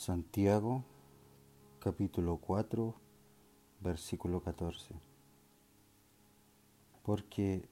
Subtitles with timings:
[0.00, 0.82] Santiago
[1.78, 2.94] capítulo 4
[3.80, 4.94] versículo 14.
[7.02, 7.68] Porque,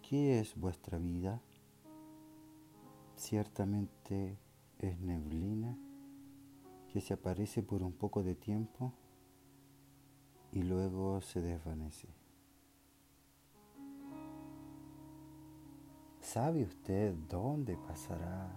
[0.00, 1.42] ¿qué es vuestra vida?
[3.16, 4.38] Ciertamente
[4.78, 5.76] es neblina
[6.92, 8.92] que se aparece por un poco de tiempo
[10.52, 12.06] y luego se desvanece.
[16.20, 18.56] ¿Sabe usted dónde pasará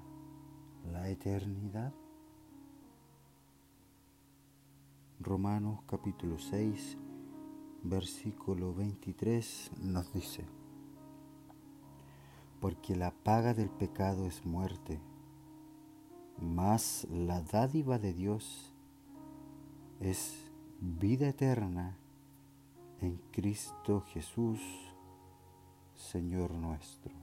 [0.92, 1.92] la eternidad?
[5.22, 6.98] Romanos capítulo 6,
[7.84, 10.46] versículo 23 nos dice,
[12.62, 15.02] porque la paga del pecado es muerte,
[16.42, 18.74] mas la dádiva de Dios
[20.00, 21.98] es vida eterna
[23.02, 24.62] en Cristo Jesús,
[25.96, 27.14] Señor nuestro.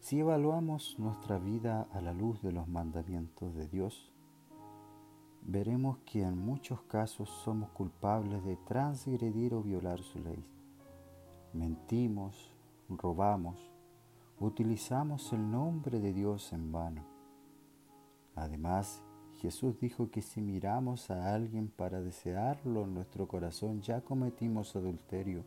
[0.00, 4.10] Si evaluamos nuestra vida a la luz de los mandamientos de Dios,
[5.48, 10.44] veremos que en muchos casos somos culpables de transgredir o violar su ley.
[11.54, 12.54] Mentimos,
[12.90, 13.58] robamos,
[14.38, 17.02] utilizamos el nombre de Dios en vano.
[18.36, 19.02] Además,
[19.38, 25.44] Jesús dijo que si miramos a alguien para desearlo en nuestro corazón, ya cometimos adulterio.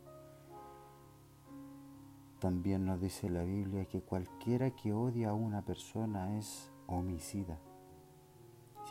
[2.40, 7.56] También nos dice la Biblia que cualquiera que odia a una persona es homicida.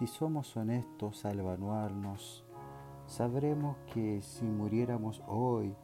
[0.02, 2.44] Si somos honestos al evaluarnos,
[3.06, 5.76] sabremos que si muriéramos hoy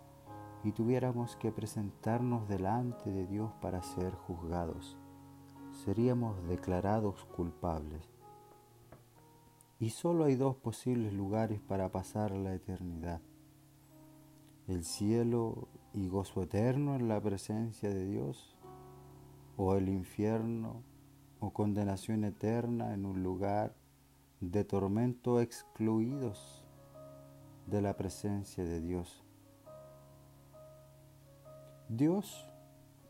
[0.64, 4.98] y tuviéramos que presentarnos delante de Dios para ser juzgados,
[5.86, 8.10] seríamos declarados culpables.
[9.80, 13.22] Y solo hay dos posibles lugares para pasar la eternidad.
[14.68, 18.58] El cielo y gozo eterno en la presencia de Dios,
[19.58, 20.82] o el infierno
[21.40, 23.77] o condenación eterna en un lugar
[24.40, 26.64] de tormento excluidos
[27.66, 29.24] de la presencia de Dios.
[31.90, 32.48] Dios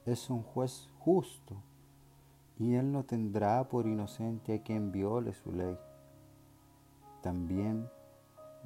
[0.06, 1.62] es un juez justo
[2.58, 5.78] y Él no tendrá por inocente a quien viole su ley.
[7.22, 7.90] También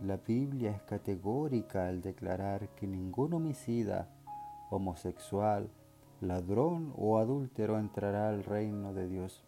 [0.01, 4.07] la Biblia es categórica al declarar que ningún homicida,
[4.69, 5.69] homosexual,
[6.21, 9.43] ladrón o adúltero entrará al reino de Dios.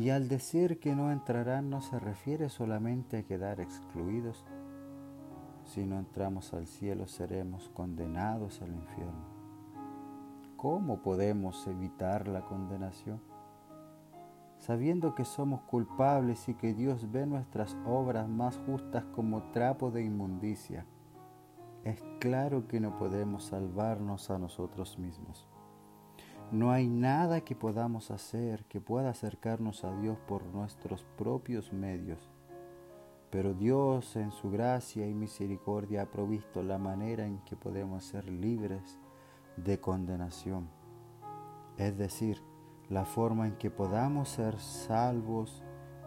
[0.00, 4.46] Y al decir que no entrarán no se refiere solamente a quedar excluidos.
[5.64, 9.26] Si no entramos al cielo seremos condenados al infierno.
[10.56, 13.20] ¿Cómo podemos evitar la condenación?
[14.56, 20.02] Sabiendo que somos culpables y que Dios ve nuestras obras más justas como trapo de
[20.02, 20.86] inmundicia,
[21.84, 25.46] es claro que no podemos salvarnos a nosotros mismos.
[26.52, 32.28] No hay nada que podamos hacer que pueda acercarnos a Dios por nuestros propios medios.
[33.30, 38.28] Pero Dios en su gracia y misericordia ha provisto la manera en que podemos ser
[38.28, 38.98] libres
[39.56, 40.68] de condenación.
[41.76, 42.42] Es decir,
[42.88, 45.62] la forma en que podamos ser salvos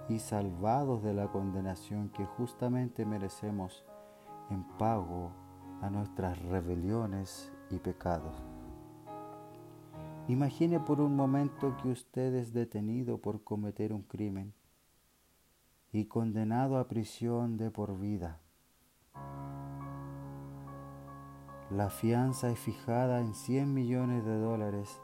[0.10, 3.86] y salvados de la condenación que justamente merecemos
[4.50, 5.32] en pago
[5.82, 8.53] a nuestras rebeliones y pecados.
[10.30, 14.54] Imagine por un momento que usted es detenido por cometer un crimen
[15.92, 18.40] y condenado a prisión de por vida.
[21.70, 25.02] La fianza es fijada en 100 millones de dólares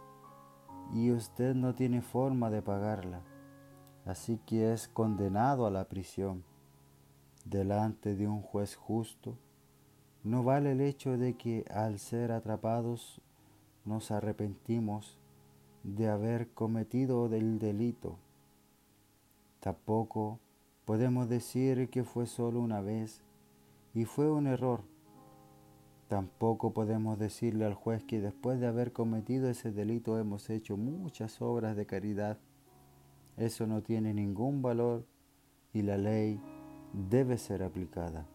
[0.94, 3.22] y usted no tiene forma de pagarla,
[4.06, 6.46] así que es condenado a la prisión
[7.44, 9.38] delante de un juez justo.
[10.24, 13.22] No vale el hecho de que al ser atrapados
[13.89, 15.17] nos arrepentimos
[15.83, 18.19] de haber cometido el delito.
[19.59, 20.39] Tampoco
[20.85, 23.23] podemos decir que fue solo una vez
[23.95, 24.83] y fue un error.
[26.07, 31.41] Tampoco podemos decirle al juez que después de haber cometido ese delito hemos hecho muchas
[31.41, 32.37] obras de caridad.
[33.37, 35.03] Eso no tiene ningún valor
[35.73, 36.40] y la ley
[36.93, 38.28] debe ser aplicada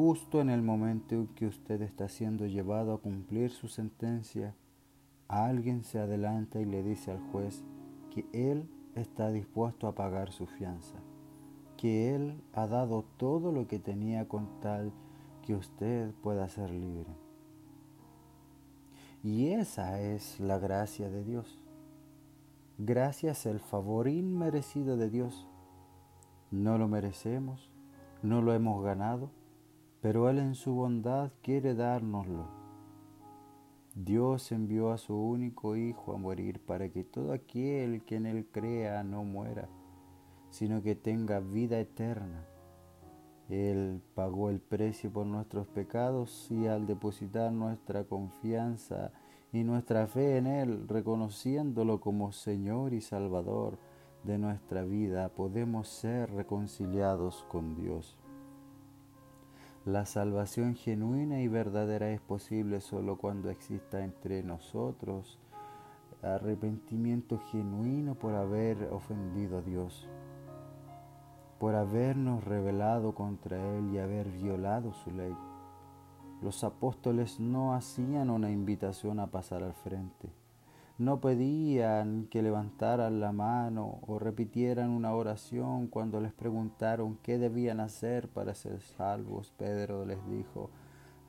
[0.00, 4.54] justo en el momento en que usted está siendo llevado a cumplir su sentencia,
[5.28, 7.62] alguien se adelanta y le dice al juez
[8.10, 10.96] que él está dispuesto a pagar su fianza,
[11.76, 14.90] que él ha dado todo lo que tenía con tal
[15.42, 17.14] que usted pueda ser libre.
[19.22, 21.60] Y esa es la gracia de Dios.
[22.78, 25.46] Gracias al favor inmerecido de Dios.
[26.50, 27.70] No lo merecemos,
[28.22, 29.38] no lo hemos ganado,
[30.00, 32.48] pero Él en su bondad quiere dárnoslo.
[33.94, 38.46] Dios envió a su único Hijo a morir para que todo aquel que en Él
[38.50, 39.68] crea no muera,
[40.50, 42.46] sino que tenga vida eterna.
[43.48, 49.10] Él pagó el precio por nuestros pecados y al depositar nuestra confianza
[49.52, 53.76] y nuestra fe en Él, reconociéndolo como Señor y Salvador
[54.22, 58.19] de nuestra vida, podemos ser reconciliados con Dios.
[59.90, 65.40] La salvación genuina y verdadera es posible solo cuando exista entre nosotros
[66.22, 70.08] arrepentimiento genuino por haber ofendido a Dios,
[71.58, 75.36] por habernos rebelado contra Él y haber violado su ley.
[76.40, 80.28] Los apóstoles no hacían una invitación a pasar al frente.
[81.00, 87.80] No pedían que levantaran la mano o repitieran una oración cuando les preguntaron qué debían
[87.80, 89.50] hacer para ser salvos.
[89.56, 90.68] Pedro les dijo,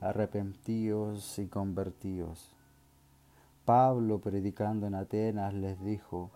[0.02, 2.54] arrepentíos y convertíos.
[3.64, 6.32] Pablo, predicando en Atenas, les dijo,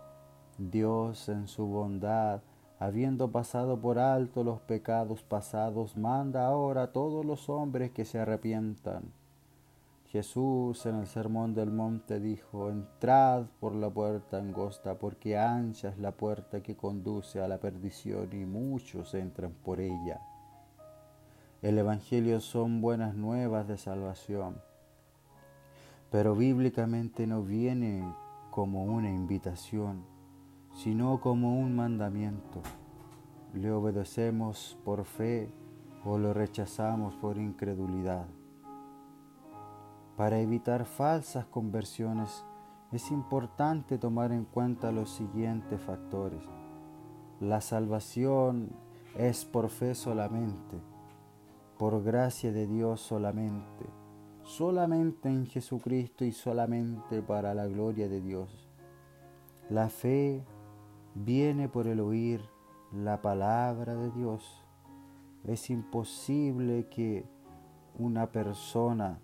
[0.57, 2.39] Dios en su bondad
[2.79, 8.17] habiendo pasado por alto los pecados pasados, manda ahora a todos los hombres que se
[8.17, 9.11] arrepientan.
[10.15, 15.97] Jesús en el Sermón del Monte dijo, entrad por la puerta angosta, porque ancha es
[15.97, 20.21] la puerta que conduce a la perdición y muchos entran por ella.
[21.62, 24.62] El Evangelio son buenas nuevas de salvación,
[26.09, 28.09] pero bíblicamente no viene
[28.51, 30.06] como una invitación
[30.75, 32.61] sino como un mandamiento.
[33.53, 35.50] Le obedecemos por fe
[36.06, 38.27] o lo rechazamos por incredulidad.
[40.17, 42.45] Para evitar falsas conversiones
[42.94, 46.41] es importante tomar en cuenta los siguientes factores.
[47.41, 48.69] La salvación
[49.17, 50.77] es por fe solamente,
[51.77, 53.85] por gracia de Dios solamente,
[54.44, 58.69] solamente en Jesucristo y solamente para la gloria de Dios.
[59.69, 60.45] La fe
[61.13, 62.41] viene por el oír
[62.94, 64.63] la palabra de Dios.
[65.44, 67.25] Es imposible que
[67.97, 69.19] una persona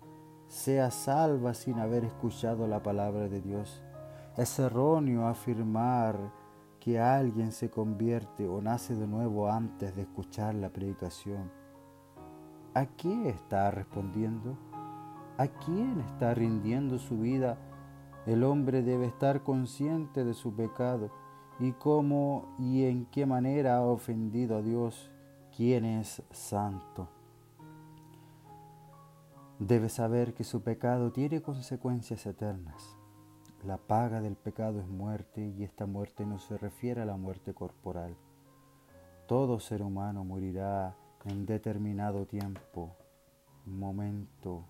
[0.52, 3.82] sea salva sin haber escuchado la palabra de Dios.
[4.36, 6.14] Es erróneo afirmar
[6.78, 11.50] que alguien se convierte o nace de nuevo antes de escuchar la predicación.
[12.74, 14.58] ¿A qué está respondiendo?
[15.38, 17.56] ¿A quién está rindiendo su vida?
[18.26, 21.10] El hombre debe estar consciente de su pecado
[21.60, 25.10] y cómo y en qué manera ha ofendido a Dios,
[25.56, 27.08] quien es santo.
[29.68, 32.96] Debe saber que su pecado tiene consecuencias eternas.
[33.64, 37.54] La paga del pecado es muerte y esta muerte no se refiere a la muerte
[37.54, 38.16] corporal.
[39.28, 42.96] Todo ser humano morirá en determinado tiempo,
[43.64, 44.64] momento.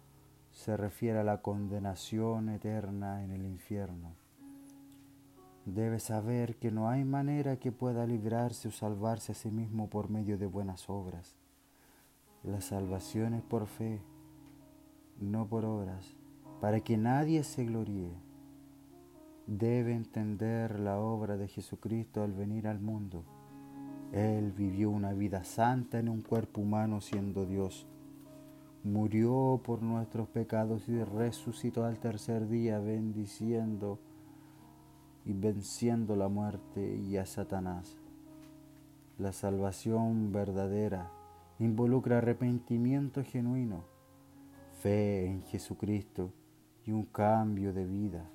[0.51, 4.15] Se refiere a la condenación eterna en el infierno.
[5.65, 10.11] Debe saber que no hay manera que pueda librarse o salvarse a sí mismo por
[10.11, 11.35] medio de buenas obras.
[12.43, 14.03] La salvación es por fe,
[15.23, 16.17] no por obras,
[16.61, 18.13] para que nadie se gloríe.
[19.47, 23.25] Debe entender la obra de Jesucristo al venir al mundo.
[24.13, 27.87] Él vivió una vida santa en un cuerpo humano siendo Dios.
[28.85, 33.99] Murió por nuestros pecados y resucitó al tercer día bendiciendo
[35.25, 37.97] y venciendo la muerte y a Satanás.
[39.19, 41.11] La salvación verdadera
[41.59, 43.85] involucra arrepentimiento genuino,
[44.83, 46.33] fe en Jesucristo
[46.85, 48.29] y un cambio de vida.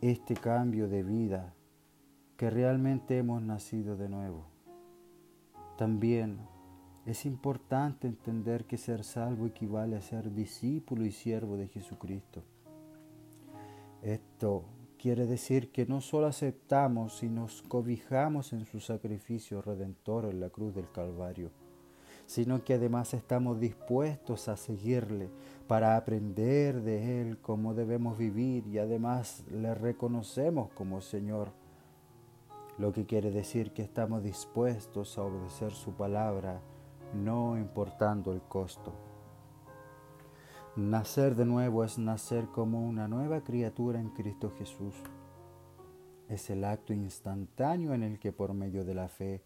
[0.00, 1.54] Este cambio de vida
[2.38, 4.46] que realmente hemos nacido de nuevo.
[5.76, 6.38] También
[7.04, 12.42] es importante entender que ser salvo equivale a ser discípulo y siervo de Jesucristo.
[14.00, 14.64] Esto
[14.98, 20.48] quiere decir que no solo aceptamos y nos cobijamos en su sacrificio redentor en la
[20.48, 21.50] cruz del Calvario,
[22.30, 25.30] sino que además estamos dispuestos a seguirle
[25.66, 31.48] para aprender de Él cómo debemos vivir y además le reconocemos como Señor,
[32.78, 36.60] lo que quiere decir que estamos dispuestos a obedecer su palabra,
[37.14, 38.92] no importando el costo.
[40.76, 44.94] Nacer de nuevo es nacer como una nueva criatura en Cristo Jesús.
[46.28, 49.42] Es el acto instantáneo en el que por medio de la fe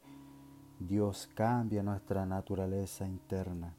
[0.80, 3.74] Dios cambia nuestra naturaleza interna,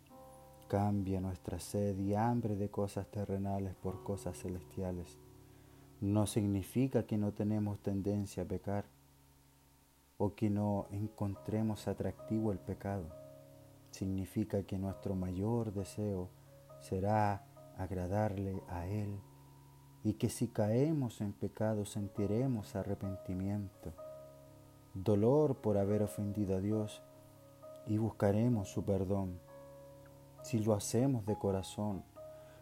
[0.70, 5.18] cambia nuestra sed y hambre de cosas terrenales por cosas celestiales.
[6.00, 8.86] No significa que no tenemos tendencia a pecar
[10.18, 13.10] o que no encontremos atractivo el pecado.
[13.92, 16.30] Significa que nuestro mayor deseo
[16.80, 17.46] será
[17.78, 19.20] agradarle a Él
[20.04, 23.94] y que si caemos en pecado sentiremos arrepentimiento,
[24.96, 27.04] dolor por haber ofendido a Dios
[27.86, 29.40] y buscaremos su perdón.
[30.42, 32.04] Si lo hacemos de corazón,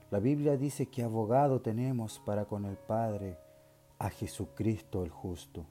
[0.09, 3.37] la Biblia dice que abogado tenemos para con el Padre
[3.99, 5.65] a Jesucristo el justo.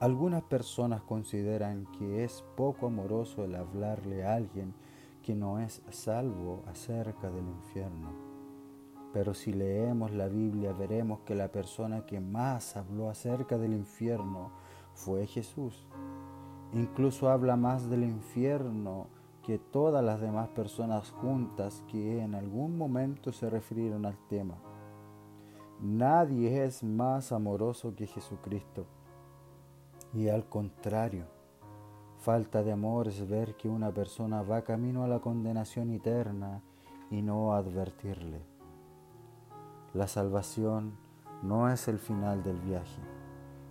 [0.00, 4.74] Algunas personas consideran que es poco amoroso el hablarle a alguien
[5.22, 8.31] que no es salvo acerca del infierno.
[9.12, 14.50] Pero si leemos la Biblia veremos que la persona que más habló acerca del infierno
[14.94, 15.86] fue Jesús.
[16.72, 19.08] Incluso habla más del infierno
[19.42, 24.54] que todas las demás personas juntas que en algún momento se refirieron al tema.
[25.80, 28.86] Nadie es más amoroso que Jesucristo.
[30.14, 31.26] Y al contrario,
[32.18, 36.62] falta de amor es ver que una persona va camino a la condenación eterna
[37.10, 38.51] y no advertirle.
[39.94, 40.96] La salvación
[41.42, 43.02] no es el final del viaje,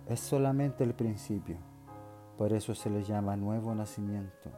[0.06, 1.56] es solamente el principio.
[2.38, 4.50] Por eso se le llama nuevo nacimiento.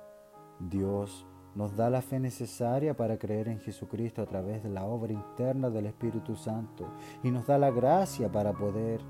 [0.61, 5.15] Dios nos da la fe necesaria para creer en Jesucristo a través de la obra
[5.15, 6.87] interna del Espíritu Santo
[7.23, 9.01] y nos da la gracia para poder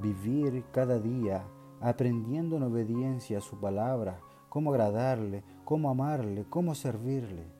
[0.00, 1.44] vivir cada día
[1.82, 7.52] aprendiendo en obediencia a su palabra, cómo agradarle, cómo amarle, cómo servirle.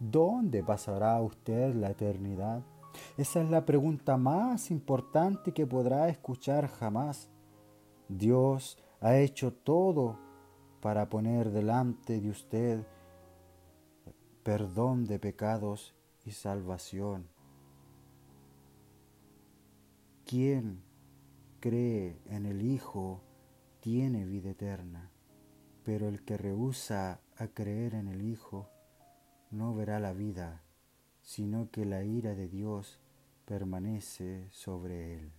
[0.00, 2.62] ¿Dónde pasará usted la eternidad?
[3.16, 7.30] Esa es la pregunta más importante que podrá escuchar jamás.
[8.08, 10.18] Dios ha hecho todo
[10.80, 12.86] para poner delante de usted
[14.42, 17.28] perdón de pecados y salvación.
[20.26, 20.82] Quien
[21.60, 23.22] cree en el Hijo
[23.80, 25.10] tiene vida eterna,
[25.82, 28.68] pero el que rehúsa a creer en el Hijo
[29.50, 30.63] no verá la vida
[31.24, 33.00] sino que la ira de Dios
[33.46, 35.32] permanece sobre él.